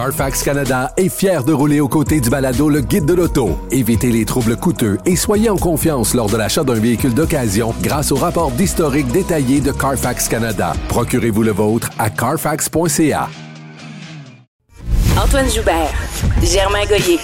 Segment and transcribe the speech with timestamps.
[0.00, 3.58] Carfax Canada est fier de rouler aux côtés du balado Le Guide de l'auto.
[3.70, 8.10] Évitez les troubles coûteux et soyez en confiance lors de l'achat d'un véhicule d'occasion grâce
[8.10, 10.72] au rapport d'historique détaillé de Carfax Canada.
[10.88, 13.28] Procurez-vous le vôtre à carfax.ca.
[15.22, 15.92] Antoine Joubert,
[16.42, 17.20] Germain Goyer.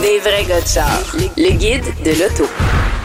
[0.00, 0.60] Des vrais gars.
[1.36, 2.44] Le guide de l'auto.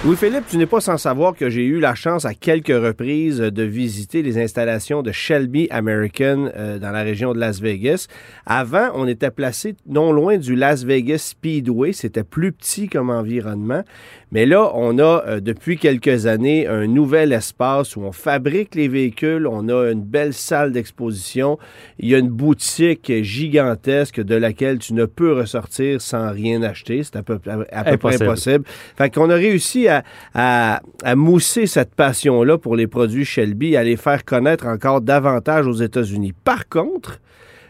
[0.08, 3.64] Louis-Philippe, tu n'es pas sans savoir que j'ai eu la chance à quelques reprises de
[3.64, 8.08] visiter les installations de Shelby American euh, dans la région de Las Vegas.
[8.46, 11.92] Avant, on était placé non loin du Las Vegas Speedway.
[11.92, 13.84] C'était plus petit comme environnement.
[14.32, 18.90] Mais là, on a euh, depuis quelques années un nouvel espace où on fabrique les
[18.90, 19.48] véhicules.
[19.48, 21.58] On a une belle salle d'exposition.
[22.00, 27.04] Il y a une boutique gigantesque de laquelle tu ne peux ressortir sans rien acheter.
[27.04, 27.40] C'est à peu,
[27.72, 28.66] à, peu près impossible.
[28.98, 30.04] Fait qu'on a réussi à,
[30.34, 35.68] à, à mousser cette passion-là pour les produits Shelby, à les faire connaître encore davantage
[35.68, 36.34] aux États-Unis.
[36.44, 37.22] Par contre,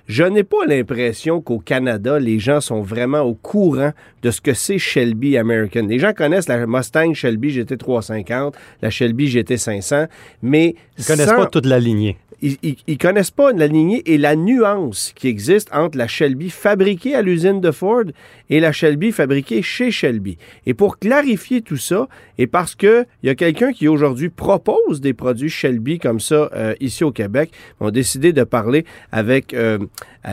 [0.07, 4.53] je n'ai pas l'impression qu'au Canada, les gens sont vraiment au courant de ce que
[4.53, 5.85] c'est Shelby American.
[5.85, 10.07] Les gens connaissent la Mustang Shelby GT350, la Shelby GT500,
[10.41, 10.75] mais...
[10.97, 14.35] Ils ne connaissent pas toute la lignée ils, ils, connaissent pas la lignée et la
[14.35, 18.03] nuance qui existe entre la Shelby fabriquée à l'usine de Ford
[18.49, 20.37] et la Shelby fabriquée chez Shelby.
[20.65, 25.01] Et pour clarifier tout ça, et parce que il y a quelqu'un qui aujourd'hui propose
[25.01, 29.53] des produits Shelby comme ça euh, ici au Québec, on a décidé de parler avec
[29.53, 29.79] euh,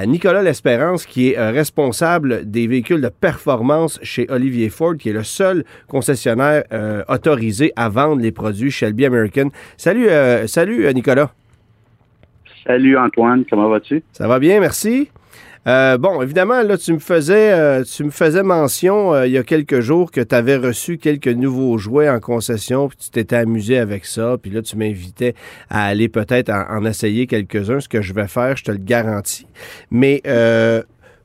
[0.06, 5.12] Nicolas L'Espérance, qui est euh, responsable des véhicules de performance chez Olivier Ford, qui est
[5.12, 6.64] le seul concessionnaire
[7.08, 9.48] autorisé à vendre les produits Shelby American.
[9.77, 10.08] Salut,
[10.47, 11.32] salut Nicolas.
[12.67, 14.03] Salut Antoine, comment vas-tu?
[14.12, 15.11] Ça va bien, merci.
[15.67, 19.39] Euh, bon, évidemment, là, tu me faisais, euh, tu me faisais mention euh, il y
[19.39, 23.37] a quelques jours que tu avais reçu quelques nouveaux jouets en concession, puis tu t'étais
[23.37, 25.34] amusé avec ça, puis là, tu m'invitais
[25.71, 29.47] à aller peut-être en, essayer quelques-uns, ce que je vais faire, je te le garantis.
[29.91, 30.23] Mais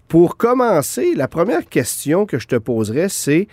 [0.07, 3.47] pour commencer, la première question que je te poserais, c'est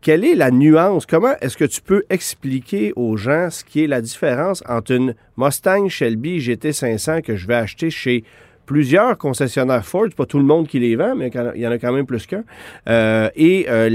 [0.00, 1.06] quelle est la nuance?
[1.06, 5.14] Comment est-ce que tu peux expliquer aux gens ce qui est la différence entre une
[5.36, 8.24] Mustang Shelby GT500 que je vais acheter chez
[8.68, 11.78] plusieurs concessionnaires Ford, pas tout le monde qui les vend, mais il y en a
[11.78, 12.44] quand même plus qu'un,
[12.88, 13.88] euh, et euh,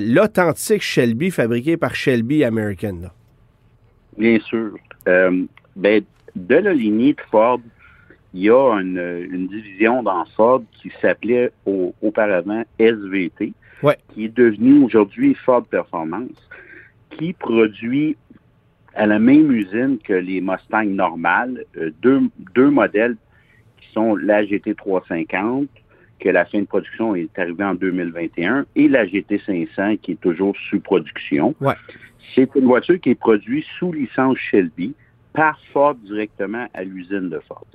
[0.00, 3.10] l'authentique Shelby fabriquée par Shelby American?
[4.18, 4.74] Bien sûr.
[5.08, 5.44] Euh,
[5.74, 6.02] ben,
[6.36, 7.60] de la lignée Ford,
[8.34, 11.50] il y a une, division dans Ford qui s'appelait
[12.02, 13.52] auparavant SVT
[14.12, 16.48] qui est devenu aujourd'hui Ford Performance,
[17.10, 18.16] qui produit
[18.94, 22.22] à la même usine que les Mustangs normales euh, deux,
[22.54, 23.16] deux modèles
[23.80, 25.68] qui sont la GT350,
[26.18, 30.56] que la fin de production est arrivée en 2021, et la GT500 qui est toujours
[30.68, 31.54] sous production.
[32.34, 34.94] C'est une voiture qui est produite sous licence Shelby
[35.32, 37.66] par Ford directement à l'usine de Ford.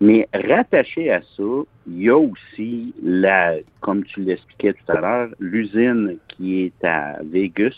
[0.00, 1.42] Mais rattaché à ça,
[1.86, 7.18] il y a aussi la, comme tu l'expliquais tout à l'heure, l'usine qui est à
[7.22, 7.74] Vegas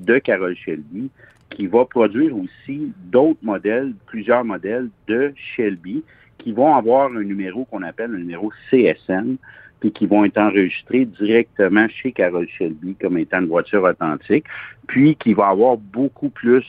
[0.00, 1.10] de Carol Shelby,
[1.50, 6.02] qui va produire aussi d'autres modèles, plusieurs modèles de Shelby,
[6.38, 9.36] qui vont avoir un numéro qu'on appelle un numéro CSN,
[9.78, 14.44] puis qui vont être enregistrés directement chez Carol Shelby comme étant une voiture authentique,
[14.88, 16.64] puis qui va avoir beaucoup plus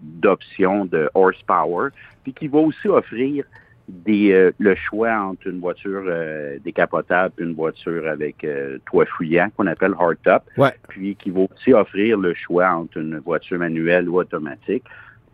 [0.00, 1.88] d'options de, de horsepower,
[2.22, 3.44] puis qui va aussi offrir
[3.88, 9.06] des, euh, le choix entre une voiture euh, décapotable et une voiture avec euh, toit
[9.06, 10.42] fouillant qu'on appelle hardtop,
[10.88, 14.84] puis qui va aussi offrir le choix entre une voiture manuelle ou automatique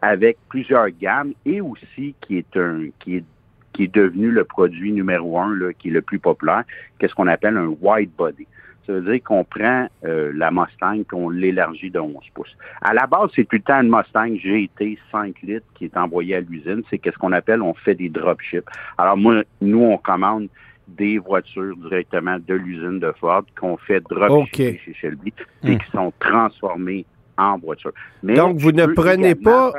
[0.03, 3.25] avec plusieurs gammes et aussi qui est un qui est
[3.72, 6.65] qui est devenu le produit numéro un là, qui est le plus populaire,
[6.99, 8.47] qu'est-ce qu'on appelle un wide body.
[8.90, 12.56] Ça veut dire qu'on prend euh, la Mustang qu'on l'élargit de 11 pouces.
[12.82, 16.34] À la base, c'est tout le temps une Mustang GT 5 litres qui est envoyée
[16.34, 16.82] à l'usine.
[16.90, 18.68] C'est qu'est-ce qu'on appelle, on fait des dropships.
[18.98, 20.48] Alors moi, nous, on commande
[20.88, 25.78] des voitures directement de l'usine de Ford qu'on fait dropship chez Shelby et hmm.
[25.78, 27.06] qui sont transformées
[27.38, 27.92] en voitures.
[28.24, 29.72] Donc, vous ne prenez pas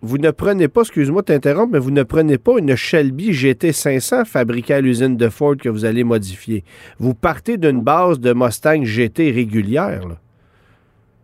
[0.00, 4.24] vous ne prenez pas, excuse-moi de t'interrompre, mais vous ne prenez pas une Shelby GT500
[4.24, 6.62] fabriquée à l'usine de Ford que vous allez modifier.
[6.98, 10.02] Vous partez d'une base de Mustang GT régulière.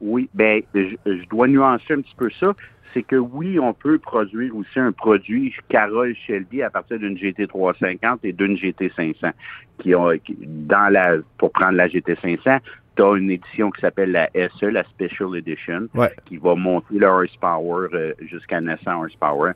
[0.00, 2.55] Oui, bien, je, dois nuancer un petit peu ça.
[2.93, 8.19] C'est que oui, on peut produire aussi un produit Carole Shelby à partir d'une GT350
[8.23, 9.32] et d'une GT500
[9.79, 10.11] qui ont
[10.41, 12.61] dans la pour prendre la GT500,
[12.96, 15.88] tu as une édition qui s'appelle la SE, la Special Edition,
[16.26, 19.52] qui va monter le horsepower euh, jusqu'à 900 horsepower.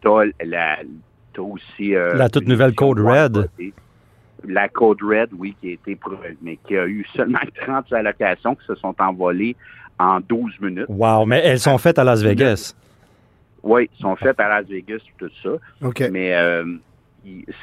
[0.00, 0.78] Tu as, la,
[1.38, 1.94] aussi...
[1.94, 3.50] Euh, la toute nouvelle Code Red.
[4.44, 5.98] La Code Red, oui, qui a été
[6.42, 9.56] mais qui a eu seulement 30 allocations qui se sont envolées
[9.98, 10.86] en 12 minutes.
[10.88, 12.74] Wow, mais elles sont faites à Las Vegas.
[13.62, 15.50] Oui, sont faites à Las Vegas, tout ça.
[15.82, 16.04] OK.
[16.10, 16.34] Mais...
[16.34, 16.64] Euh,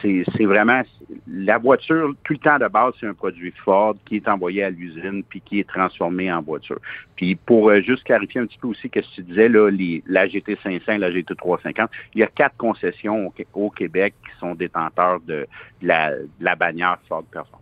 [0.02, 0.82] c'est vraiment
[1.28, 4.70] la voiture, tout le temps de base, c'est un produit Ford qui est envoyé à
[4.70, 6.80] l'usine puis qui est transformé en voiture.
[7.16, 10.04] Puis pour euh, juste clarifier un petit peu aussi ce que tu disais, là, les,
[10.08, 15.48] la GT500 la GT350, il y a quatre concessions au, Québec qui sont détenteurs de,
[15.82, 16.12] la,
[16.56, 17.62] bannière Ford Performance.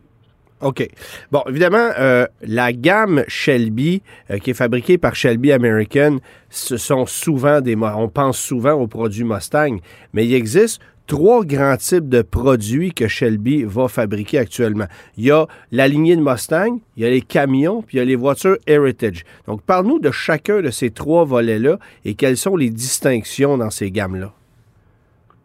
[0.61, 0.87] OK.
[1.29, 4.01] Bon, évidemment, euh, la gamme Shelby,
[4.31, 6.19] euh, qui est fabriquée par Shelby American,
[6.49, 7.75] ce sont souvent des...
[7.75, 9.79] On pense souvent aux produits Mustang,
[10.13, 14.87] mais il existe trois grands types de produits que Shelby va fabriquer actuellement.
[15.17, 18.01] Il y a la lignée de Mustang, il y a les camions, puis il y
[18.01, 19.23] a les voitures Heritage.
[19.47, 23.91] Donc, parle-nous de chacun de ces trois volets-là et quelles sont les distinctions dans ces
[23.91, 24.33] gammes-là.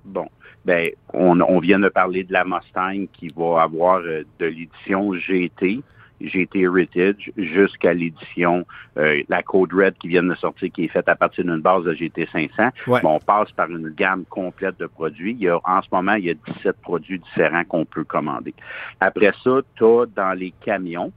[0.04, 0.26] Bon.
[0.64, 5.80] Ben, on, vient de parler de la Mustang qui va avoir euh, de l'édition GT,
[6.20, 8.66] GT Heritage jusqu'à l'édition,
[8.96, 11.84] euh, la Code Red qui vient de sortir, qui est faite à partir d'une base
[11.84, 12.70] de GT 500.
[12.86, 15.32] on passe par une gamme complète de produits.
[15.32, 18.54] Il y a, en ce moment, il y a 17 produits différents qu'on peut commander.
[19.00, 21.12] Après ça, tu as dans les camions,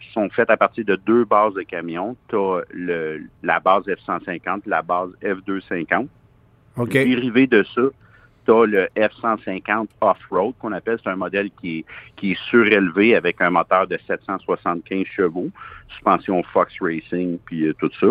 [0.00, 2.16] qui sont faits à partir de deux bases de camions.
[2.28, 6.06] Tu as le, la base F-150, la base F-250.
[6.76, 6.90] OK.
[6.90, 7.82] Dérivé de ça,
[8.46, 10.98] tu le F-150 Off-Road qu'on appelle.
[11.02, 11.84] C'est un modèle qui est,
[12.16, 15.48] qui est surélevé avec un moteur de 775 chevaux,
[15.88, 18.06] suspension Fox Racing, puis euh, tout ça.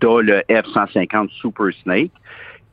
[0.00, 2.12] Tu as le F-150 Super Snake,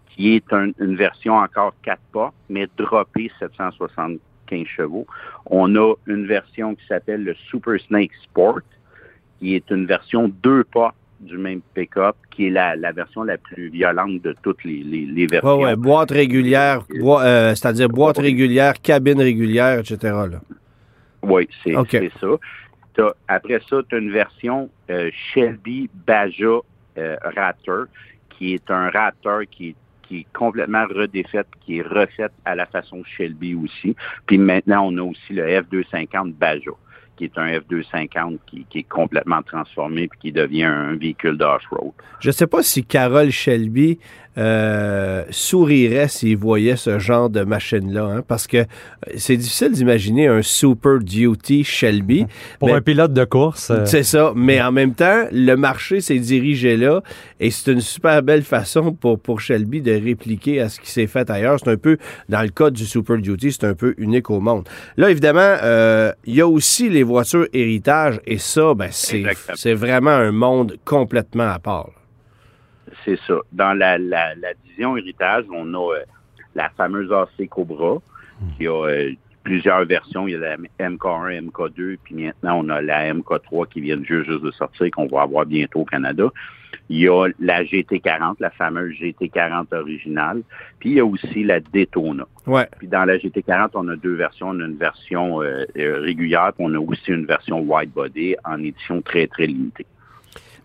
[0.09, 5.05] qui est une version encore 4 pas, mais droppé 775 chevaux.
[5.45, 8.61] On a une version qui s'appelle le Super Snake Sport,
[9.39, 13.69] qui est une version 2 pas du même pick-up, qui est la, version la plus
[13.69, 15.57] violente de toutes les, les, versions.
[15.57, 20.15] Oui, ouais, boîte régulière, euh, c'est-à-dire boîte régulière, cabine régulière, etc.
[21.21, 21.73] Oui, c'est
[22.19, 23.07] ça.
[23.27, 26.59] après ça, tu as une version euh, Shelby Baja
[26.97, 27.85] euh, Raptor,
[28.29, 29.75] qui est un Raptor qui
[30.11, 33.95] qui est complètement redéfaite, qui est refaite à la façon Shelby aussi.
[34.25, 36.71] Puis maintenant, on a aussi le F250 Baja
[37.21, 41.91] qui est un F-250 qui, est complètement transformé puis qui devient un véhicule d'off-road.
[42.19, 43.99] Je ne sais pas si Carole Shelby
[44.37, 48.63] euh, sourirait s'il voyait ce genre de machine-là, hein, parce que euh,
[49.17, 52.25] c'est difficile d'imaginer un Super Duty Shelby.
[52.59, 53.71] Pour un pilote de course.
[53.71, 57.01] Euh, c'est ça, mais en même temps, le marché s'est dirigé là
[57.41, 61.07] et c'est une super belle façon pour, pour Shelby de répliquer à ce qui s'est
[61.07, 61.59] fait ailleurs.
[61.61, 61.97] C'est un peu,
[62.29, 64.67] dans le cas du Super Duty, c'est un peu unique au monde.
[64.95, 65.57] Là, évidemment,
[66.25, 71.49] il y a aussi les voitures héritage et ça, ben, c'est vraiment un monde complètement
[71.49, 72.00] à part
[73.05, 73.39] c'est ça.
[73.51, 76.03] Dans la, la, division héritage, on a euh,
[76.55, 77.97] la fameuse AC Cobra,
[78.57, 79.11] qui a euh,
[79.43, 80.27] plusieurs versions.
[80.27, 84.29] Il y a la MK1, MK2, puis maintenant on a la MK3 qui vient juste,
[84.29, 86.29] juste de sortir, qu'on va avoir bientôt au Canada.
[86.89, 90.41] Il y a la GT40, la fameuse GT40 originale.
[90.79, 92.25] Puis il y a aussi la Daytona.
[92.47, 92.67] Ouais.
[92.79, 94.49] Puis dans la GT40, on a deux versions.
[94.49, 98.61] On a une version euh, régulière, puis on a aussi une version wide body en
[98.63, 99.85] édition très, très limitée.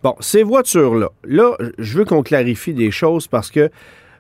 [0.03, 3.71] Bon, ces voitures-là, là, je veux qu'on clarifie des choses parce que,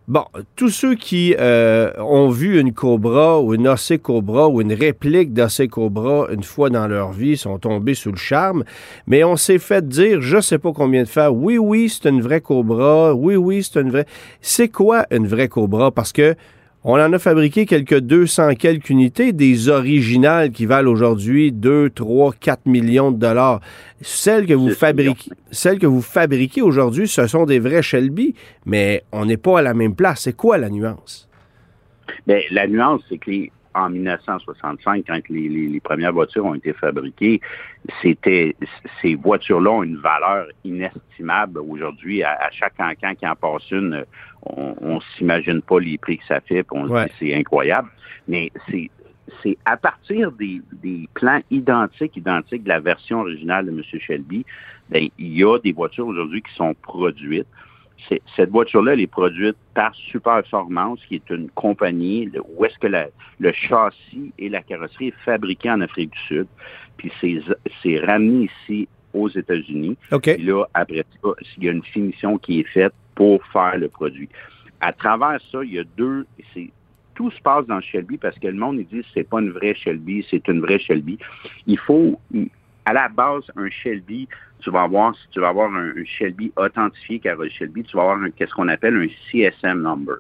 [0.08, 0.25] bon,
[0.56, 5.34] tous ceux qui euh, ont vu une Cobra ou une AC Cobra ou une réplique
[5.34, 8.64] d'AC Cobra une fois dans leur vie sont tombés sous le charme,
[9.06, 12.23] mais on s'est fait dire, je sais pas combien de fois, oui, oui, c'est une
[12.23, 14.06] vraie Cobra, oui, oui, c'est une vraie.
[14.40, 15.90] C'est quoi une vraie Cobra?
[15.90, 16.34] Parce que
[16.88, 22.35] on en a fabriqué quelques 200 quelques unités, des originales qui valent aujourd'hui 2, 3,
[22.38, 23.61] 4 millions de dollars.
[24.00, 29.02] Celles que vous fabriquez, celles que vous fabriquez aujourd'hui, ce sont des vrais Shelby, mais
[29.11, 30.21] on n'est pas à la même place.
[30.21, 31.28] C'est quoi la nuance?
[32.25, 33.33] Bien, la nuance, c'est que
[33.76, 37.40] en 1965, quand les, premières voitures ont été fabriquées,
[38.00, 38.57] c'était
[39.02, 42.23] ces voitures-là ont une valeur inestimable aujourd'hui.
[42.23, 44.05] À, chaque cancan qui en passe une,
[44.57, 47.88] on, on s'imagine pas les prix que ça fait, puis on se dit c'est incroyable.
[48.29, 48.91] Mais c'est
[49.43, 50.62] c'est à partir des,
[51.15, 53.83] plans identiques, identiques de la version originale de M.
[54.00, 54.45] Shelby,
[54.88, 57.49] ben, il y a des voitures aujourd'hui qui sont produites
[58.37, 63.53] cette voiture-là, elle est produite par Superformance, qui est une compagnie où est-ce que le
[63.53, 66.47] châssis et la carrosserie est fabriqué en Afrique du Sud,
[66.97, 67.11] puis
[67.83, 69.97] c'est ramené ici aux États-Unis.
[70.12, 70.37] Okay.
[70.37, 74.28] là, après ça, il y a une finition qui est faite pour faire le produit.
[74.80, 76.25] À travers ça, il y a deux,
[77.16, 79.75] tout se passe dans Shelby parce que le monde il dit c'est pas une vraie
[79.75, 81.18] Shelby, c'est une vraie Shelby.
[81.66, 82.20] Il faut,
[82.85, 84.28] à la base, un Shelby,
[84.61, 88.18] tu vas avoir, si tu vas avoir un, Shelby authentifié Carroll Shelby, tu vas avoir
[88.37, 90.16] qu'est-ce qu'on appelle un CSM number,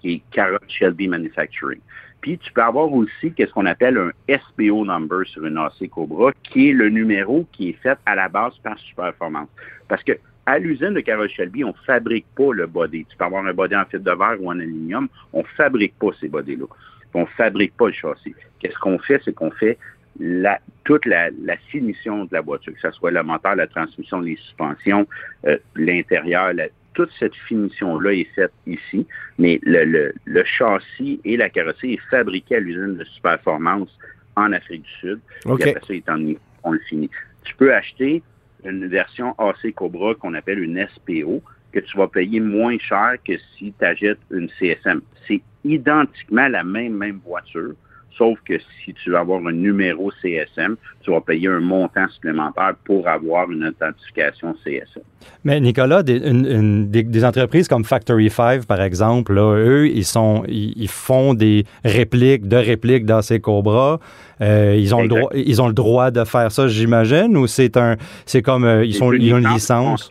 [0.00, 1.80] qui est Carroll Shelby Manufacturing.
[2.20, 6.32] Puis tu peux avoir aussi qu'est-ce qu'on appelle un SPO number sur une AC Cobra,
[6.42, 9.48] qui est le numéro qui est fait à la base par Superformance.
[9.88, 10.12] Parce que
[10.46, 13.06] à l'usine de Shelby, on ne fabrique pas le body.
[13.06, 15.98] Tu peux avoir un body en fibre de verre ou en aluminium, on ne fabrique
[15.98, 16.66] pas ces bodies-là.
[17.14, 18.34] On ne fabrique pas le châssis.
[18.58, 19.20] Qu'est-ce qu'on fait?
[19.24, 19.78] C'est qu'on fait
[20.20, 21.30] la, toute la,
[21.70, 25.06] finition de la voiture, que ce soit le moteur, la transmission, les suspensions,
[25.46, 26.52] euh, l'intérieur,
[26.94, 29.06] toute cette finition-là est faite ici,
[29.38, 30.12] mais le,
[30.44, 33.90] châssis et la carrosserie est fabriqué à l'usine de Superformance
[34.36, 35.20] en Afrique du Sud.
[35.44, 35.76] Okay.
[35.76, 36.14] Après ça,
[36.62, 37.10] on le finit.
[37.44, 38.22] Tu peux acheter
[38.64, 41.42] une version AC Cobra qu'on appelle une SPO,
[41.72, 45.00] que tu vas payer moins cher que si tu achètes une CSM.
[45.26, 47.74] C'est identiquement la même, même voiture.
[48.16, 48.54] Sauf que
[48.84, 53.50] si tu veux avoir un numéro CSM, tu vas payer un montant supplémentaire pour avoir
[53.50, 55.02] une authentification CSM.
[55.42, 61.64] Mais Nicolas, des, entreprises comme Factory 5, par exemple, eux, ils, sont, ils, font des
[61.84, 63.98] répliques de répliques d'AC Cobra.
[64.40, 67.76] Euh, ils, ont le droit, ils ont le droit de faire ça, j'imagine, ou c'est
[67.76, 70.08] un, c'est comme, euh, ils, sont, ils ont une licence?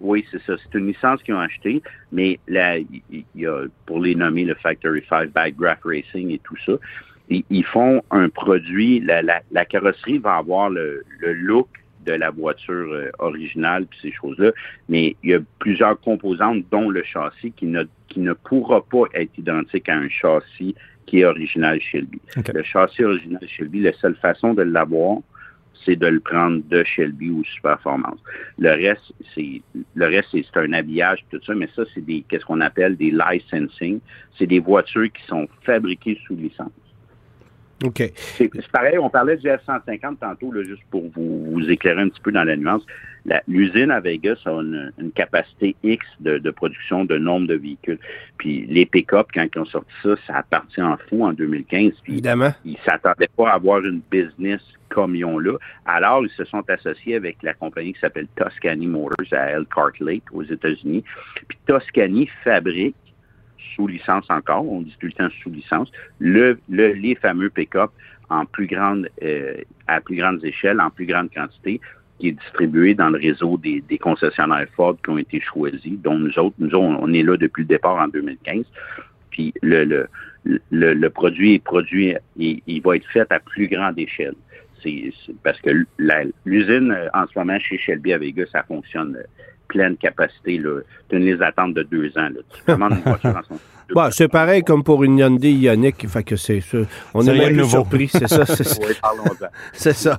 [0.00, 0.54] Oui, c'est ça.
[0.62, 4.54] C'est une licence qu'ils ont achetée, mais là, il y a, pour les nommer, le
[4.54, 6.74] Factory 5, Backgraph Racing et tout ça,
[7.30, 11.68] ils, font un produit, la, la, carrosserie va avoir le, look
[12.06, 14.52] de la voiture euh, originale, puis ces choses-là,
[14.88, 19.04] mais il y a plusieurs composantes, dont le châssis, qui ne, qui ne pourra pas
[19.14, 20.74] être identique à un châssis
[21.04, 22.20] qui est original Shelby.
[22.54, 25.18] Le châssis original Shelby, la seule façon de l'avoir,
[25.84, 28.18] c'est de le prendre de Shelby ou Superformance.
[28.58, 29.62] Le reste, c'est
[29.94, 33.10] le reste, c'est un habillage tout ça, mais ça, c'est des qu'est-ce qu'on appelle des
[33.10, 34.00] licensing.
[34.36, 36.70] C'est des voitures qui sont fabriquées sous licence.
[37.84, 38.12] OK.
[38.16, 42.32] C'est pareil, on parlait du F-150 tantôt, là, juste pour vous, éclairer un petit peu
[42.32, 42.84] dans la nuance.
[43.46, 47.98] L'usine à Vegas a une, capacité X de, production de nombre de véhicules.
[48.38, 51.92] Puis les pick-up, quand ils ont sorti ça, ça a parti en fou en 2015.
[52.06, 52.52] Évidemment.
[52.64, 55.58] Ils ne s'attendaient pas à avoir une business comme ils ont là.
[55.84, 60.24] Alors, ils se sont associés avec la compagnie qui s'appelle Toscany Motors à Elkhart Lake
[60.32, 61.04] aux États-Unis.
[61.48, 62.96] Puis Toscany fabrique
[63.74, 67.90] sous licence encore, on dit tout le temps sous licence, le, les fameux pick-up
[68.30, 69.54] en plus grande, euh,
[69.86, 71.80] à plus grande échelle, en plus grande quantité,
[72.18, 76.36] qui est distribué dans le réseau des, concessionnaires Ford qui ont été choisis, dont nous
[76.38, 78.64] autres, nous on est là depuis le départ en 2015.
[79.30, 83.98] Puis le, le, le, produit est produit et il va être fait à plus grande
[83.98, 84.34] échelle.
[84.82, 85.70] C'est parce que
[86.44, 89.24] l'usine euh, en ce moment chez Shelby à Vegas, ça fonctionne euh,
[89.66, 90.62] pleine capacité.
[91.08, 92.28] Tu as les attentes de deux ans.
[92.54, 93.60] Tu commandes une voiture en son
[93.94, 96.06] bah, c'est pareil comme pour une Hyundai Ioniq.
[96.08, 96.60] Fait que c'est
[97.14, 98.44] On est même surpris, c'est ça.
[98.44, 100.18] C'est ça.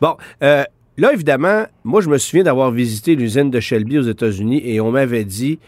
[0.00, 0.64] Bon, euh,
[0.96, 4.90] là, évidemment, moi, je me souviens d'avoir visité l'usine de Shelby aux États-Unis et on
[4.92, 5.58] m'avait dit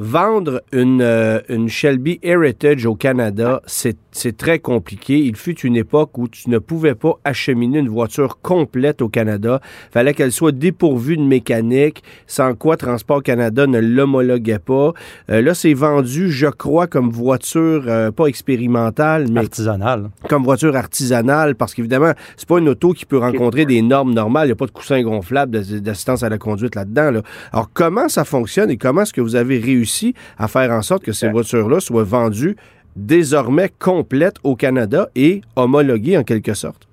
[0.00, 5.18] vendre une, euh, une Shelby Heritage au Canada, c'est très compliqué.
[5.18, 9.60] Il fut une époque où tu ne pouvais pas acheminer une voiture complète au Canada.
[9.92, 14.94] fallait qu'elle soit dépourvue de mécanique, sans quoi Transport Canada ne l'homologuait pas.
[15.30, 20.08] Euh, là, c'est vendu, je crois, comme voiture euh, pas expérimentale, mais artisanale.
[20.28, 24.46] Comme voiture artisanale, parce qu'évidemment, c'est pas une auto qui peut rencontrer des normes normales.
[24.46, 27.10] Il n'y a pas de coussin gonflable d'assistance à la conduite là-dedans.
[27.10, 27.22] Là.
[27.52, 29.89] Alors, comment ça fonctionne et comment est-ce que vous avez réussi
[30.38, 32.56] à faire en sorte que ces voitures-là soient vendues
[32.96, 36.88] désormais complètes au Canada et homologuées en quelque sorte?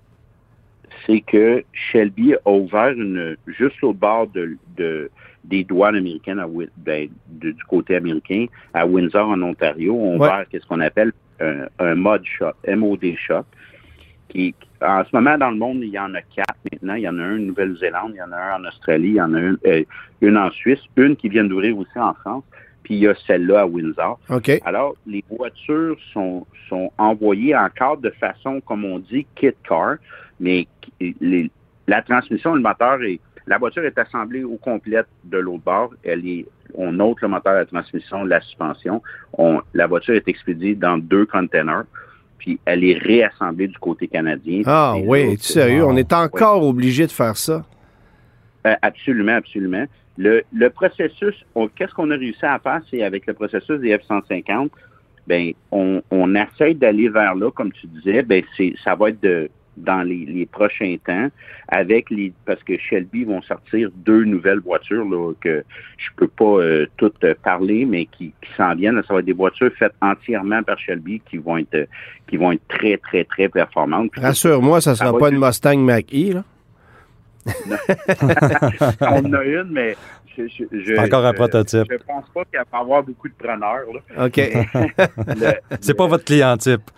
[1.05, 5.09] C'est que Shelby a ouvert une, juste au bord de,
[5.43, 6.43] des douanes américaines
[6.77, 11.95] ben, du côté américain, à Windsor, en Ontario, on a ouvert ce qu'on appelle un,
[11.95, 13.45] mod shop, MOD shop,
[14.27, 16.95] qui, en ce moment, dans le monde, il y en a quatre maintenant.
[16.95, 19.15] Il y en a un en Nouvelle-Zélande, il y en a un en Australie, il
[19.15, 19.83] y en a euh,
[20.21, 22.43] une en Suisse, une qui vient d'ouvrir aussi en France
[22.87, 24.17] puis il y a celle-là à Windsor.
[24.63, 29.95] Alors, les voitures sont, sont envoyées encore de façon, comme on dit, kit car,
[30.39, 30.67] mais
[31.85, 35.93] la transmission, le moteur est, la voiture est assemblée au complet de l'autre bord.
[36.01, 39.03] Elle est, on ôte le moteur, la transmission, la suspension.
[39.33, 41.83] On, la voiture est expédiée dans deux containers
[42.37, 44.61] puis elle est réassemblée du côté canadien.
[44.65, 45.83] Ah oui, es sérieux?
[45.83, 47.65] On est encore obligé de faire ça?
[48.65, 49.85] Euh, absolument, absolument.
[50.17, 51.35] Le, le processus,
[51.75, 54.69] qu'est-ce qu'on a réussi à faire, c'est avec le processus des F-150,
[55.27, 59.21] ben, on, on essaie d'aller vers là, comme tu disais, ben, c'est, ça va être
[59.21, 61.27] de, dans les, les, prochains temps,
[61.67, 65.63] avec les, parce que Shelby vont sortir deux nouvelles voitures, là, que
[65.97, 69.01] je peux pas euh, toutes parler, mais qui, qui s'en viennent.
[69.07, 71.87] Ça va être des voitures faites entièrement par Shelby qui vont être,
[72.27, 74.11] qui vont être très, très, très performantes.
[74.15, 76.43] Rassure-moi, ça sera pas une Mustang Mach-E, là?
[79.01, 79.95] on en a une, mais
[80.37, 81.87] je, je, encore un prototype.
[81.89, 83.85] Je pense pas qu'il va y avoir beaucoup de preneurs.
[84.17, 84.39] OK.
[85.81, 86.91] c'est pas votre client type.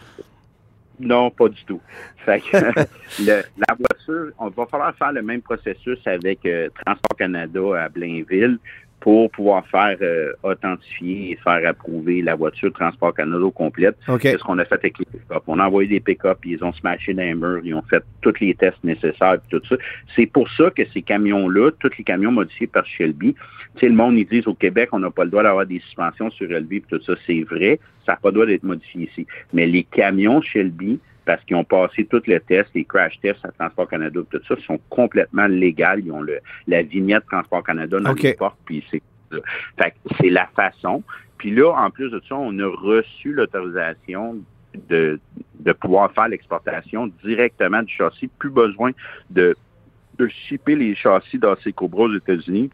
[0.99, 1.81] Non, pas du tout.
[2.25, 2.57] Fait que,
[3.25, 3.43] la
[3.77, 8.59] voiture, on va falloir faire le même processus avec euh, Transport Canada à Blainville
[8.99, 13.95] pour pouvoir faire euh, authentifier et faire approuver la voiture Transport Canada complète.
[14.21, 15.43] C'est ce qu'on a fait avec les pick-up.
[15.47, 18.33] On a envoyé des pick-up, ils ont smashé dans les murs, ils ont fait tous
[18.41, 19.75] les tests nécessaires et tout ça.
[20.15, 23.35] C'est pour ça que ces camions-là, tous les camions modifiés par Shelby,
[23.75, 25.79] tu sais, le monde, ils disent au Québec, on n'a pas le droit d'avoir des
[25.79, 27.13] suspensions sur LB et tout ça.
[27.25, 29.27] C'est vrai, ça n'a pas le droit d'être modifié ici.
[29.53, 30.99] Mais les camions Shelby,
[31.29, 34.55] parce qu'ils ont passé tous les tests, les crash tests à Transport Canada, tout ça,
[34.65, 35.99] sont complètement légaux.
[36.03, 39.03] Ils ont le, la vignette Transport Canada dans les portes, puis c'est
[39.77, 41.03] fait c'est la façon.
[41.37, 44.37] Puis là, en plus de ça, on a reçu l'autorisation
[44.89, 45.19] de,
[45.59, 48.27] de pouvoir faire l'exportation directement du châssis.
[48.39, 48.89] Plus besoin
[49.29, 49.55] de,
[50.17, 52.71] de shipper les châssis dans ces Cobras aux États-Unis.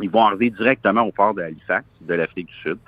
[0.00, 2.78] Ils vont arriver directement au port de Halifax, de l'Afrique du Sud.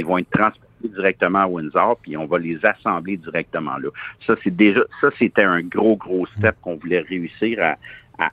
[0.00, 3.88] Ils vont être transportés directement à Windsor, puis on va les assembler directement là.
[4.26, 7.76] Ça, c'est déjà, ça, c'était un gros, gros step qu'on voulait réussir à,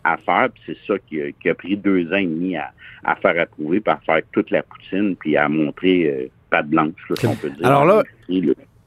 [0.03, 2.71] à, faire, puis c'est ça qui a, pris deux ans et demi à,
[3.15, 6.93] faire approuver, puis à faire toute la poutine, puis à montrer euh, pas de blanche,
[7.09, 7.65] là, si on peut dire.
[7.65, 8.03] Alors là,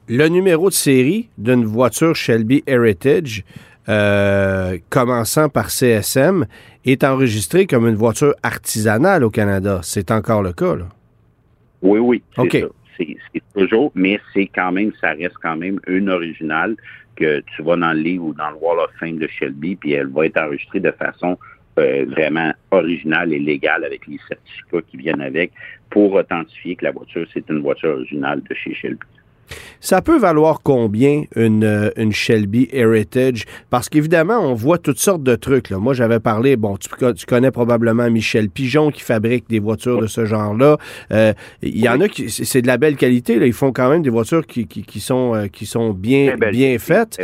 [0.07, 3.43] le numéro de série d'une voiture Shelby Heritage,
[3.89, 6.45] euh, commençant par CSM,
[6.85, 9.79] est enregistré comme une voiture artisanale au Canada.
[9.83, 10.87] C'est encore le cas, là?
[11.81, 12.23] Oui, oui.
[12.35, 12.43] Ça
[12.97, 16.75] c'est toujours, mais c'est quand même, ça reste quand même une originale
[17.15, 19.93] que tu vas dans le livre ou dans le Wall of Fame de Shelby, puis
[19.93, 21.37] elle va être enregistrée de façon
[21.77, 25.51] euh, vraiment originale et légale avec les certificats qui viennent avec
[25.89, 28.99] pour authentifier que la voiture, c'est une voiture originale de chez Shelby.
[29.79, 33.45] Ça peut valoir combien une, euh, une Shelby Heritage?
[33.69, 35.69] Parce qu'évidemment, on voit toutes sortes de trucs.
[35.69, 35.77] Là.
[35.77, 40.07] Moi, j'avais parlé, bon, tu, tu, connais probablement Michel Pigeon qui fabrique des voitures de
[40.07, 40.77] ce genre-là.
[41.11, 43.37] Euh, il y en a qui, c'est de la belle qualité.
[43.37, 43.45] Là.
[43.45, 46.77] Ils font quand même des voitures qui, qui, qui sont, euh, qui sont bien, bien
[46.79, 47.19] faites.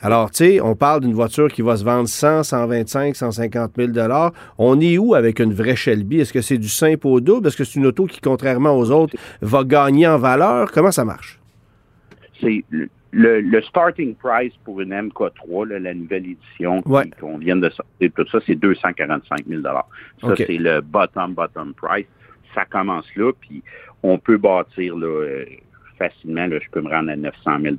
[0.00, 3.92] alors, tu sais, on parle d'une voiture qui va se vendre 100, 125, 150 000
[4.58, 6.20] On est où avec une vraie Shelby?
[6.20, 7.48] Est-ce que c'est du simple au double?
[7.48, 10.70] Est-ce que c'est une auto qui, contrairement aux autres, va gagner en valeur?
[10.72, 11.17] Comment ça marche?
[12.40, 12.64] C'est
[13.12, 18.38] le, starting price pour une MK3, la nouvelle édition qu'on vient de sortir, tout ça,
[18.46, 22.06] c'est 245 000 Ça, c'est le bottom, bottom price.
[22.54, 23.62] Ça commence là, puis
[24.02, 25.44] on peut bâtir là, euh,
[25.98, 27.76] facilement, là, je peux me rendre à 900 000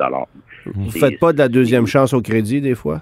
[0.65, 3.01] Vous ne faites pas de la deuxième chance au crédit, des fois?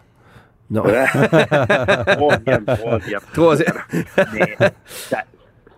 [0.69, 0.83] Non.
[2.07, 3.19] troisième, troisième.
[3.33, 3.73] Troisième.
[4.33, 5.23] mais ça,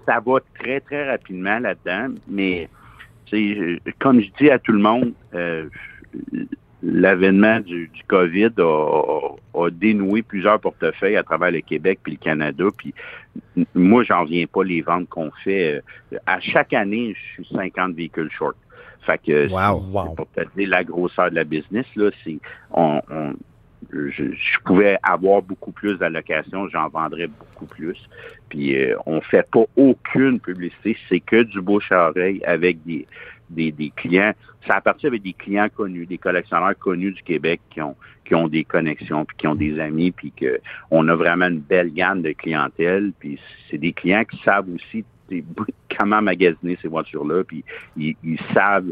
[0.05, 2.69] ça va très, très rapidement là-dedans, mais
[3.99, 5.67] comme je dis à tout le monde, euh,
[6.81, 12.65] l'avènement du, COVID a, dénoué plusieurs portefeuilles à travers le Québec puis le Canada.
[12.77, 12.93] Puis
[13.75, 15.81] moi, j'en viens pas les ventes qu'on fait.
[16.13, 18.55] Euh, à chaque année, je suis 50 véhicules short.
[19.01, 19.47] Fait que
[20.15, 22.39] pour te dire la grosseur de la business, là, c'est
[22.71, 23.01] on,
[23.91, 27.97] je, pouvais avoir beaucoup plus d'allocations, j'en vendrais beaucoup plus.
[28.49, 33.07] Puis euh, on fait pas aucune publicité, c'est que du bouche à oreille avec des,
[33.49, 34.33] des, des clients.
[34.67, 38.47] Ça appartient avec des clients connus, des collectionneurs connus du Québec qui ont qui ont
[38.47, 40.59] des connexions, puis qui ont des amis, puis que
[40.91, 43.11] on a vraiment une belle gamme de clientèle.
[43.19, 45.03] Puis c'est des clients qui savent aussi
[45.99, 47.63] comment magasiner ces voitures-là, puis
[47.97, 48.91] ils, ils savent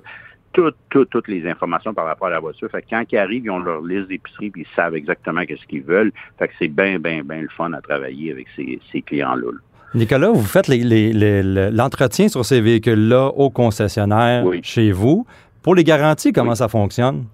[0.54, 2.70] toutes, les informations par rapport à la voiture.
[2.72, 5.66] Fait que quand ils arrivent, ils ont leur liste d'épicerie puis ils savent exactement ce
[5.68, 6.12] qu'ils veulent.
[6.40, 9.52] Fait que c'est bien, bien, bien le fun à travailler avec ces, clients-là.
[9.94, 15.26] Nicolas, vous faites l'entretien sur ces véhicules-là au concessionnaire chez vous.
[15.62, 17.26] Pour les garanties, comment ça fonctionne?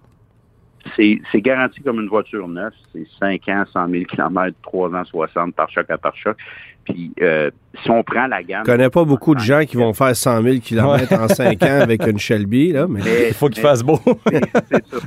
[0.96, 2.74] C'est garanti comme une voiture neuve.
[2.91, 6.38] C'est 5 ans, 100 000 km, 3 ans, 60 par choc à par choc.
[6.86, 7.50] Puis euh,
[7.82, 8.63] si on prend la gamme...
[8.65, 11.80] Je connais pas beaucoup de gens qui vont faire 100 000 km en 5 ans
[11.82, 14.00] avec une Shelby, là, mais, il faut qu'il fasse beau.
[14.28, 14.98] c'est ça.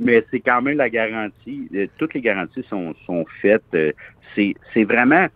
[0.00, 1.68] Mais c'est quand même la garantie.
[1.74, 3.62] Euh, toutes les garanties sont, sont faites.
[3.74, 3.92] Euh,
[4.34, 5.26] c'est vraiment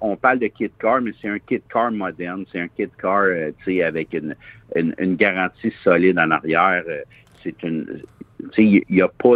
[0.00, 2.44] on parle de kit car, mais c'est un kit car moderne.
[2.52, 3.24] C'est un kit car,
[3.64, 4.36] sais, avec une,
[4.76, 6.84] une, une, garantie solide en arrière.
[7.42, 8.02] c'est une,
[8.58, 9.34] il n'y a pas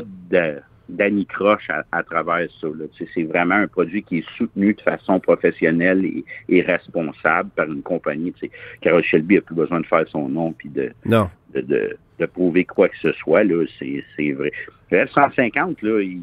[0.88, 2.68] d'anicroche à, à, travers ça.
[3.14, 6.04] C'est vraiment un produit qui est soutenu de façon professionnelle
[6.48, 8.34] et, responsable par une compagnie.
[8.80, 12.88] Carol Shelby n'a plus besoin de faire son nom puis de, de, de, prouver quoi
[12.88, 13.42] que ce soit.
[13.78, 14.52] C'est vrai.
[14.90, 16.18] Le F-150, là,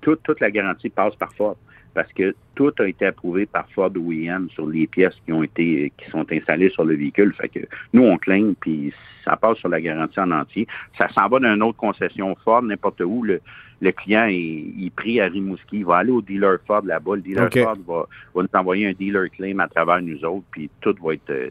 [0.00, 1.56] toute, toute la garantie passe par Ford
[1.96, 5.90] parce que tout a été approuvé par Ford OEM sur les pièces qui ont été
[5.96, 7.32] qui sont installées sur le véhicule.
[7.32, 7.60] Fait que
[7.94, 8.92] nous, on claim, puis
[9.24, 10.68] ça passe sur la garantie en entier.
[10.98, 13.22] Ça s'en va d'une autre concession Ford, n'importe où.
[13.22, 13.40] Le,
[13.80, 17.16] le client est, pris à Rimouski, il va aller au dealer Ford là-bas.
[17.16, 20.68] Le dealer Ford va, va, nous envoyer un dealer claim à travers nous autres, puis
[20.82, 21.30] tout va être...
[21.30, 21.48] Euh,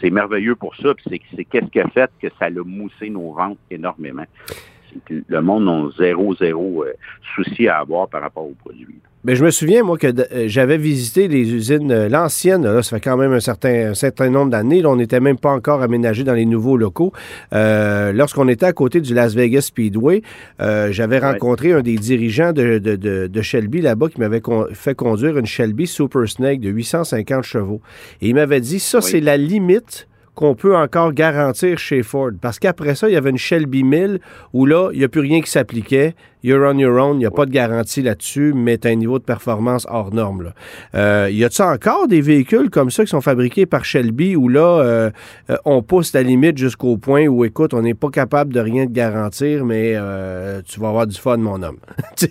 [0.00, 3.32] c'est merveilleux pour ça, puis c'est qu'est-ce qui a fait que ça a moussé nos
[3.32, 4.26] ventes énormément
[5.28, 6.92] le monde n'a zéro, zéro euh,
[7.34, 8.86] souci à avoir par rapport aux produits.
[9.24, 12.82] Mais ben, je me souviens, moi, que euh, j'avais visité les usines, euh, l'ancienne, là,
[12.82, 14.82] ça fait quand même un certain, certain nombre d'années.
[14.82, 17.12] Là, on n'était même pas encore aménagé dans les nouveaux locaux.
[17.52, 20.22] Lorsqu'on était à côté du Las Vegas Speedway,
[20.58, 25.46] j'avais rencontré un des dirigeants de, de, de, Shelby là-bas qui m'avait fait conduire une
[25.46, 27.80] Shelby Super Snake de 850 chevaux.
[28.20, 30.06] Et il m'avait dit, ça, c'est la limite
[30.36, 32.30] qu'on peut encore garantir chez Ford.
[32.40, 34.20] Parce qu'après ça, il y avait une Shelby 1000
[34.52, 36.14] où là, il n'y a plus rien qui s'appliquait.
[36.44, 38.96] You're on your own, il n'y a pas de garantie là-dessus, mais tu as un
[38.96, 40.42] niveau de performance hors norme.
[40.42, 40.52] Là.
[40.94, 44.80] Euh, y a-t-il encore des véhicules comme ça qui sont fabriqués par Shelby où là,
[44.80, 45.10] euh,
[45.50, 48.86] euh, on pousse la limite jusqu'au point où, écoute, on n'est pas capable de rien
[48.86, 51.78] te garantir, mais euh, tu vas avoir du fun, mon homme.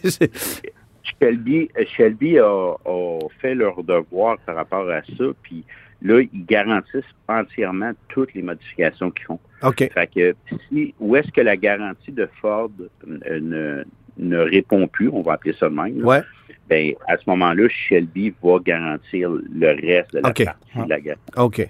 [1.20, 5.64] Shelby, Shelby a, a, fait leur devoir par rapport à ça, puis
[6.06, 9.40] Là, ils garantissent entièrement toutes les modifications qu'ils font.
[9.64, 9.90] OK.
[9.92, 10.36] Fait que
[10.70, 12.70] si, où est-ce que la garantie de Ford
[13.08, 13.84] euh, ne,
[14.18, 16.22] ne répond plus, on va appeler ça de même, ouais.
[16.70, 21.22] ben, à ce moment-là, Shelby va garantir le reste de la partie de la garantie.
[21.38, 21.68] OK.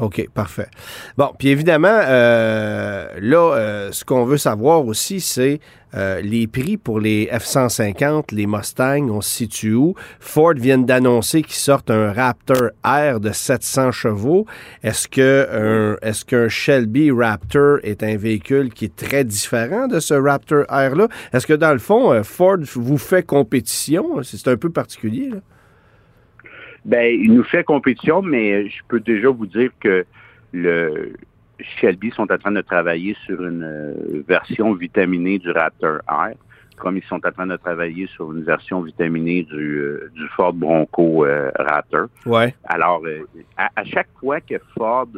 [0.00, 0.68] OK, parfait.
[1.18, 5.60] Bon, puis évidemment, euh, là, euh, ce qu'on veut savoir aussi, c'est
[5.94, 9.94] euh, les prix pour les F-150, les Mustangs, on se situe où?
[10.18, 14.46] Ford vient d'annoncer qu'ils sortent un Raptor R de 700 chevaux.
[14.82, 20.14] Est-ce que est-ce qu'un Shelby Raptor est un véhicule qui est très différent de ce
[20.14, 21.08] Raptor R-là?
[21.34, 24.22] Est-ce que dans le fond, Ford vous fait compétition?
[24.22, 25.38] C'est un peu particulier, là.
[26.84, 30.04] Ben, il nous fait compétition, mais je peux déjà vous dire que
[30.52, 31.12] le
[31.60, 36.30] Shelby sont en train de travailler sur une euh, version vitaminée du Raptor R,
[36.76, 40.54] comme ils sont en train de travailler sur une version vitaminée du, euh, du Ford
[40.54, 42.06] Bronco euh, Raptor.
[42.24, 42.54] Ouais.
[42.64, 43.02] Alors,
[43.56, 45.08] à, chaque fois que Ford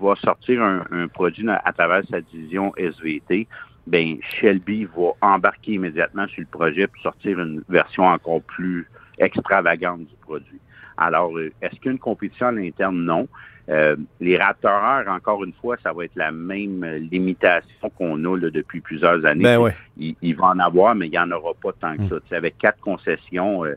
[0.00, 3.46] va sortir un, produit à, travers sa division SVT,
[3.86, 8.86] ben Shelby va embarquer immédiatement sur le projet pour sortir une version encore plus
[9.18, 10.60] extravagante du produit.
[10.98, 12.96] Alors, euh, est-ce qu'il y a une compétition à l'interne?
[12.96, 13.28] Non.
[13.68, 18.80] Euh, les Raptors, encore une fois, ça va être la même limitation qu'on a depuis
[18.80, 19.44] plusieurs années.
[19.44, 22.20] Ben il, va en avoir, mais il n'y en aura pas tant que hmm.
[22.30, 22.36] ça.
[22.36, 23.74] avec quatre concessions, euh,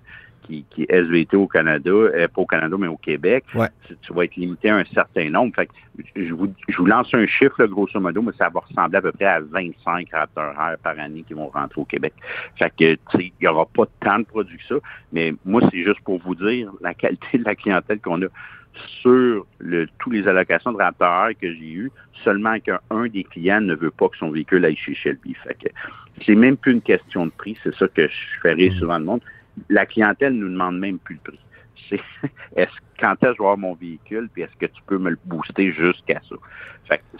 [0.51, 4.25] qui, qui est SVT au Canada, euh, pas au Canada, mais au Québec, tu, vas
[4.25, 5.53] être limité à un certain nombre.
[5.55, 5.69] Fait
[6.15, 9.11] je, vous, je vous lance un chiffre, grosso modo, mais ça va ressembler à peu
[9.11, 12.13] près à 25 Raptors par année qui vont rentrer au Québec.
[12.57, 14.75] Fait que, il n'y aura pas tant de produits que ça,
[15.13, 18.27] mais moi, c'est juste pour vous dire la qualité de la clientèle qu'on a
[19.01, 21.91] sur le, tous les allocations de Raptor que j'ai eues,
[22.23, 25.35] seulement qu'un des clients ne veut pas que son véhicule aille chez Shelby.
[25.43, 25.69] Fait que
[26.25, 28.73] c'est même plus une question de prix, c'est ça que je ferai mm.
[28.73, 29.21] souvent de monde
[29.69, 31.39] la clientèle nous demande même plus le prix.
[31.89, 32.01] C'est
[32.55, 35.09] est-ce quand est-ce que je vais avoir mon véhicule, puis est-ce que tu peux me
[35.09, 36.35] le booster jusqu'à ça?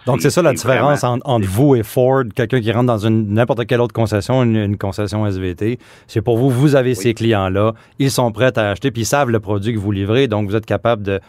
[0.05, 3.65] Donc, c'est ça la différence entre, vous et Ford, quelqu'un qui rentre dans une n'importe
[3.65, 5.79] quelle autre concession, une, concession SVT.
[6.07, 9.29] C'est pour vous, vous avez ces clients-là, ils sont prêts à acheter, puis ils savent
[9.29, 11.19] le produit que vous livrez, donc vous êtes capable de,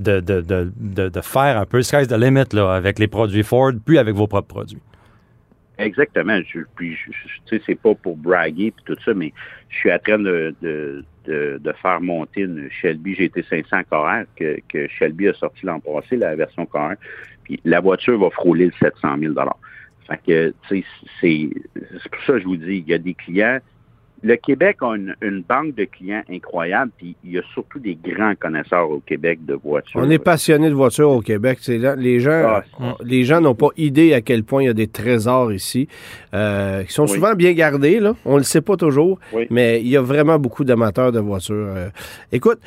[0.00, 4.14] de, de, faire un peu sky's the limit là, avec les produits Ford, puis avec
[4.14, 4.80] vos propres produits.
[5.84, 6.38] Exactement.
[6.46, 6.96] Je, puis,
[7.46, 9.32] c'est pas pour braguer puis tout ça, mais
[9.68, 15.28] je suis en train de, de, faire monter une Shelby GT500 Core que, que Shelby
[15.28, 16.94] a sorti l'an passé, la version Core.
[17.44, 19.34] Puis la voiture va frôler le 700 000
[20.06, 20.84] Fait que, tu
[21.20, 21.50] sais,
[22.02, 23.58] c'est pour ça que je vous dis, il y a des clients
[24.22, 28.34] le Québec a une, banque de clients incroyable, puis il y a surtout des grands
[28.36, 30.00] connaisseurs au Québec de voitures.
[30.00, 31.58] On est passionné de voitures au Québec.
[31.66, 34.74] Là, les gens, ah, les gens n'ont pas idée à quel point il y a
[34.74, 35.88] des trésors ici,
[36.34, 37.98] euh, qui sont souvent bien gardés.
[37.98, 38.14] Là.
[38.24, 39.18] On ne le sait pas toujours,
[39.50, 41.74] mais il y a vraiment beaucoup d'amateurs de voitures.
[41.76, 41.88] Euh.
[42.30, 42.60] écoute,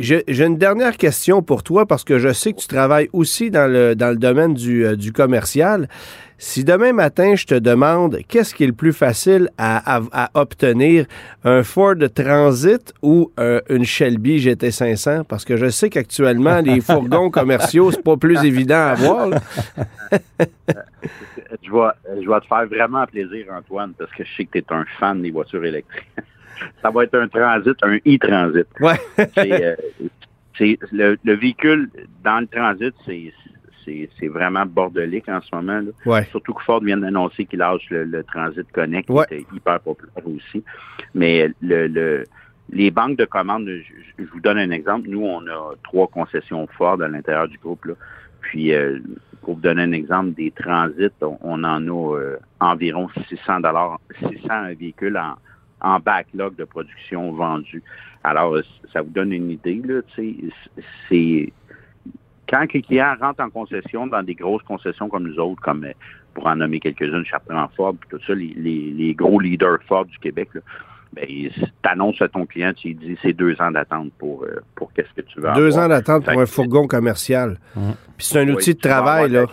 [0.00, 3.70] j'ai une dernière question pour toi parce que je sais que tu travailles aussi dans
[3.70, 5.88] le, dans le domaine du, euh, du commercial.
[6.36, 10.02] Si demain matin, je te demande qu'est-ce qui est le plus facile à,
[10.34, 11.06] obtenir,
[11.44, 15.24] un Ford Transit ou euh, une Shelby GT500?
[15.24, 19.30] Parce que je sais qu'actuellement, les fourgons commerciaux, c'est pas plus évident à voir.
[21.62, 24.58] je, vais, je vais te faire vraiment plaisir, Antoine, parce que je sais que tu
[24.58, 26.04] es un fan des voitures électriques.
[26.82, 28.66] Ça va être un transit, un e-transit.
[28.80, 29.00] Ouais.
[30.56, 31.90] c'est, le, le véhicule
[32.22, 32.94] dans le transit,
[33.84, 35.80] c'est vraiment bordelique en ce moment.
[36.30, 40.64] Surtout que Ford vient d'annoncer qu'il lâche le, Transit Connect, qui était hyper populaire aussi.
[41.14, 42.24] Mais le,
[42.70, 45.08] les banques de commandes, je, vous donne un exemple.
[45.08, 47.86] Nous, on a trois concessions Ford à l'intérieur du groupe.
[48.40, 48.98] Puis, euh,
[49.42, 54.74] pour vous donner un exemple, des transits, on, en a euh, environ 600 dollars, 600
[54.78, 55.34] véhicules en,
[55.84, 57.82] en backlog de production vendus.
[58.24, 58.56] Alors,
[58.92, 60.00] ça vous donne une idée, là,
[61.08, 61.52] c'est
[62.48, 65.86] quand les clients rentrent en concession dans des grosses concessions comme nous autres, comme
[66.32, 70.48] pour en nommer quelques-unes, Chartrand Ford, tout ça, les, gros leaders Ford du Québec,
[71.12, 71.50] ben, tu
[71.84, 74.44] annonces à ton client, tu lui dis c'est deux ans d'attente pour,
[74.74, 77.58] pour qu'est-ce que tu veux Deux ans d'attente pour un fourgon commercial.
[78.16, 79.44] Puis c'est un outil de travail, là.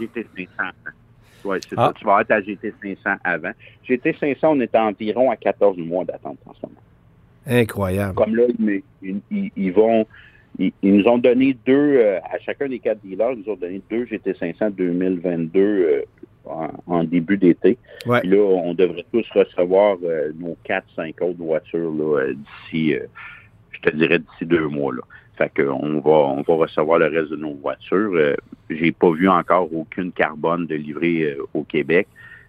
[1.43, 1.87] Oui, c'est ah.
[1.87, 1.93] ça.
[1.97, 3.51] Tu vas être à GT 500 avant.
[3.83, 6.81] GT 500, on est environ à 14 mois d'attente en ce moment.
[7.47, 8.15] Incroyable.
[8.15, 8.43] Comme là,
[9.01, 10.05] ils, vont.
[10.59, 13.81] Ils, nous ont donné deux, euh, à chacun des quatre dealers, ils nous ont donné
[13.89, 16.01] deux GT 500 2022 euh,
[16.85, 17.77] en, début d'été.
[18.05, 18.21] Ouais.
[18.23, 21.93] là, on devrait tous recevoir euh, nos quatre, cinq autres voitures
[22.35, 22.95] d'ici,
[23.71, 24.93] je te dirais, d'ici deux mois.
[24.93, 25.01] Là.
[25.41, 28.11] Fait qu'on va, on va recevoir le reste de nos voitures.
[28.13, 28.35] Euh,
[28.69, 32.07] j'ai pas vu encore aucune carbone de livrée euh, au Québec.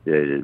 [0.08, 0.42] Euh,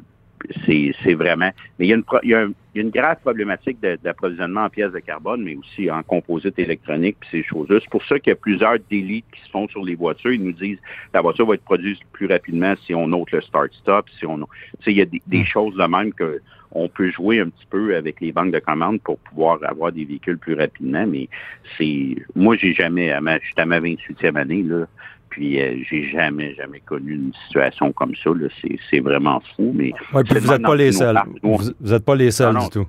[0.65, 1.51] c'est vraiment.
[1.77, 4.99] Mais il y, a une, il, y a une grave problématique d'approvisionnement en pièces de
[4.99, 7.79] carbone, mais aussi en composites électroniques et ces choses-là.
[7.81, 10.31] C'est pour ça qu'il y a plusieurs délits qui se font sur les voitures.
[10.31, 10.79] Ils nous disent
[11.13, 14.37] la voiture va être produite plus rapidement si on note le start-stop, si on.
[14.37, 14.45] Tu
[14.85, 15.45] sais, il y a des, des hmm.
[15.45, 19.01] choses de même que on peut jouer un petit peu avec les banques de commandes
[19.01, 21.29] pour pouvoir avoir des véhicules plus rapidement, mais
[21.77, 24.85] c'est moi j'ai jamais à ma, je suis à ma 28e année là,
[25.29, 28.47] puis euh, j'ai jamais jamais connu une situation comme ça là,
[28.89, 31.19] c'est vraiment fou mais ouais, puis vous n'êtes pas les seuls.
[31.41, 32.87] Vous n'êtes pas les seuls du tout.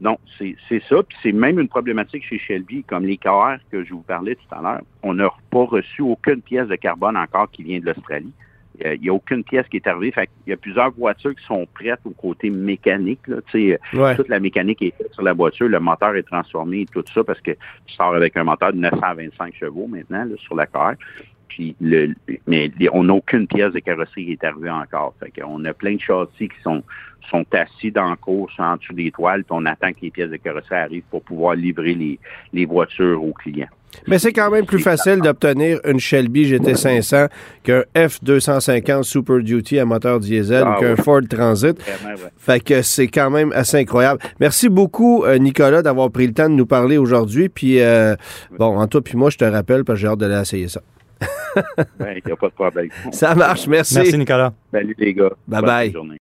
[0.00, 1.02] Non, c'est ça.
[1.02, 4.54] Puis c'est même une problématique chez Shelby, comme les KR que je vous parlais tout
[4.54, 4.80] à l'heure.
[5.02, 8.32] On n'a pas reçu aucune pièce de carbone encore qui vient de l'Australie.
[8.84, 10.10] Il n'y a aucune pièce qui est arrivée.
[10.12, 13.20] Fait il y a plusieurs voitures qui sont prêtes au côté mécanique.
[13.26, 13.36] Là.
[14.16, 15.68] Toute la mécanique est faite sur la voiture.
[15.68, 17.52] Le moteur est transformé et tout ça parce que
[17.86, 20.94] tu sors avec un moteur de 925 chevaux maintenant sur la car.
[21.48, 22.14] Puis le,
[22.46, 25.14] mais on n'a aucune pièce de carrosserie qui est arrivée encore.
[25.18, 26.82] Fait on a plein de châssis qui sont,
[27.28, 30.30] sont assis dans le course en dessous des toiles, puis on attend que les pièces
[30.30, 32.20] de carrosserie arrivent pour pouvoir livrer les,
[32.52, 33.66] les voitures aux clients.
[34.06, 37.28] Mais c'est quand même plus facile d'obtenir une Shelby GT500
[37.62, 41.76] qu'un F250 Super Duty à moteur diesel ou ah qu'un Ford Transit.
[42.38, 44.20] Fait que c'est quand même assez incroyable.
[44.38, 47.48] Merci beaucoup, euh, Nicolas, d'avoir pris le temps de nous parler aujourd'hui.
[47.48, 48.16] Puis, euh,
[48.58, 50.80] bon, en toi puis moi, je te rappelle parce que j'ai hâte d'aller essayer ça.
[52.00, 52.88] Il n'y a pas de problème.
[53.12, 53.94] Ça marche, merci.
[53.96, 54.52] Merci, Nicolas.
[54.72, 55.32] Salut, les gars.
[55.46, 56.16] Bye bye.